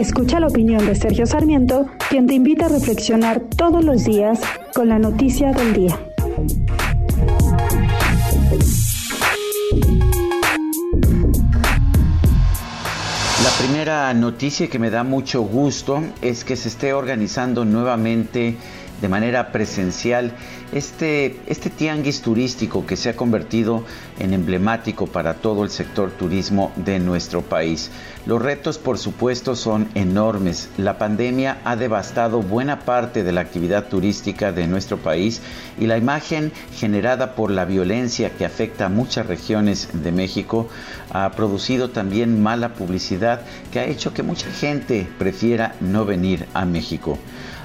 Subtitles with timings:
[0.00, 4.40] Escucha la opinión de Sergio Sarmiento, quien te invita a reflexionar todos los días
[4.74, 6.00] con la noticia del día.
[13.44, 18.56] La primera noticia que me da mucho gusto es que se esté organizando nuevamente
[19.00, 20.32] de manera presencial
[20.72, 23.84] este, este tianguis turístico que se ha convertido
[24.18, 27.90] en emblemático para todo el sector turismo de nuestro país.
[28.26, 30.68] Los retos, por supuesto, son enormes.
[30.76, 35.40] La pandemia ha devastado buena parte de la actividad turística de nuestro país
[35.78, 40.68] y la imagen generada por la violencia que afecta a muchas regiones de México
[41.10, 43.40] ha producido también mala publicidad
[43.72, 47.18] que ha hecho que mucha gente prefiera no venir a México.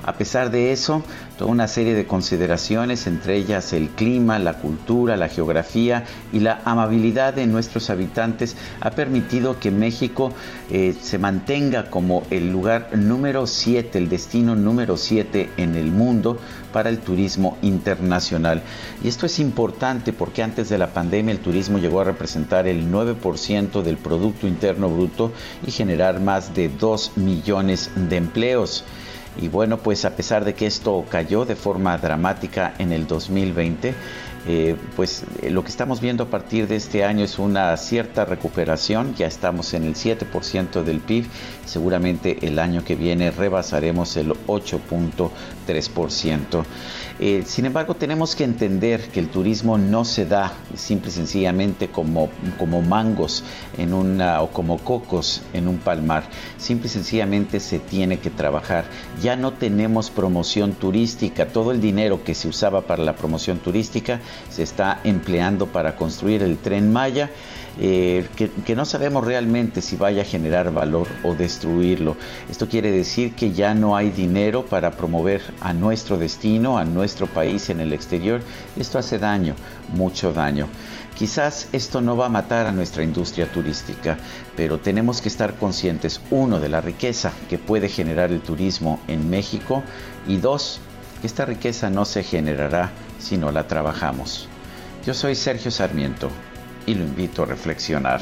[0.05, 1.01] A pesar de eso,
[1.35, 6.61] toda una serie de consideraciones, entre ellas el clima, la cultura, la geografía y la
[6.63, 10.31] amabilidad de nuestros habitantes, ha permitido que México
[10.69, 16.37] eh, se mantenga como el lugar número 7, el destino número 7 en el mundo
[16.71, 18.61] para el turismo internacional.
[19.03, 22.91] Y esto es importante porque antes de la pandemia el turismo llegó a representar el
[22.91, 25.31] 9% del Producto Interno Bruto
[25.65, 28.85] y generar más de 2 millones de empleos.
[29.41, 33.93] Y bueno, pues a pesar de que esto cayó de forma dramática en el 2020,
[34.47, 38.25] eh, pues eh, lo que estamos viendo a partir de este año es una cierta
[38.25, 41.25] recuperación, ya estamos en el 7% del PIB,
[41.65, 46.63] seguramente el año que viene rebasaremos el 8.3%.
[47.17, 51.87] Eh, sin embargo, tenemos que entender que el turismo no se da simple y sencillamente
[51.87, 52.29] como,
[52.59, 53.43] como mangos
[53.77, 56.25] en una, o como cocos en un palmar.
[56.57, 58.85] Simple y sencillamente se tiene que trabajar.
[59.25, 61.47] Ya no tenemos promoción turística.
[61.47, 64.21] Todo el dinero que se usaba para la promoción turística
[64.51, 67.31] se está empleando para construir el tren Maya.
[67.79, 72.15] Eh, que, que, no sabemos realmente si vaya a generar valor o destruirlo.
[72.51, 77.25] Esto quiere decir que ya no hay dinero para promover a nuestro destino, a nuestro
[77.25, 78.41] país en el exterior.
[78.77, 79.55] Esto hace daño,
[79.91, 80.69] mucho daño.
[81.15, 84.17] Quizás esto no va a matar a nuestra industria turística,
[84.57, 89.29] pero tenemos que estar conscientes, uno, de la riqueza que puede generar el turismo en
[89.29, 89.83] México
[90.27, 90.79] y dos,
[91.23, 94.47] esta riqueza no se generará si no la trabajamos.
[95.05, 96.29] Yo soy Sergio Sarmiento
[96.85, 98.21] y lo invito a reflexionar.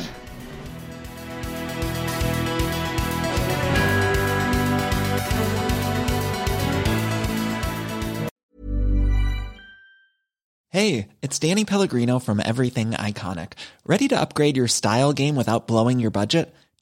[10.70, 13.54] Hey, it's Danny Pellegrino from Everything Iconic.
[13.86, 16.52] Ready to upgrade your style game without blowing your budget?